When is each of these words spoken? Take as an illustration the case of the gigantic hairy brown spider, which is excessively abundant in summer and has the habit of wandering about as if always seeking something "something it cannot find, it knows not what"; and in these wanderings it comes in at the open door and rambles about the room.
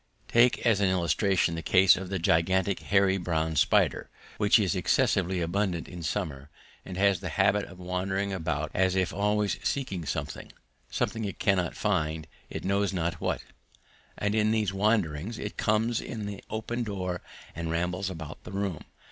Take 0.27 0.65
as 0.65 0.79
an 0.79 0.89
illustration 0.89 1.53
the 1.53 1.61
case 1.61 1.95
of 1.95 2.09
the 2.09 2.17
gigantic 2.17 2.79
hairy 2.79 3.17
brown 3.17 3.55
spider, 3.55 4.09
which 4.39 4.57
is 4.57 4.75
excessively 4.75 5.41
abundant 5.41 5.87
in 5.87 6.01
summer 6.01 6.49
and 6.83 6.97
has 6.97 7.19
the 7.19 7.29
habit 7.29 7.65
of 7.65 7.77
wandering 7.77 8.33
about 8.33 8.71
as 8.73 8.95
if 8.95 9.13
always 9.13 9.59
seeking 9.61 10.03
something 10.07 10.51
"something 10.89 11.23
it 11.23 11.37
cannot 11.37 11.75
find, 11.75 12.25
it 12.49 12.65
knows 12.65 12.91
not 12.93 13.21
what"; 13.21 13.43
and 14.17 14.33
in 14.33 14.49
these 14.49 14.73
wanderings 14.73 15.37
it 15.37 15.55
comes 15.55 16.01
in 16.01 16.21
at 16.21 16.25
the 16.25 16.43
open 16.49 16.81
door 16.81 17.21
and 17.55 17.69
rambles 17.69 18.09
about 18.09 18.43
the 18.43 18.51
room. 18.51 18.81